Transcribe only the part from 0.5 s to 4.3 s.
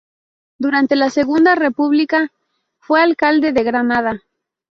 Durante la Segunda República fue alcalde de Granada.